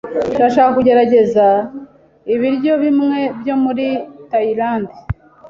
[0.35, 1.45] Ndashaka kugerageza
[2.33, 3.85] ibiryo bimwe byo muri
[4.29, 4.95] Tayilande.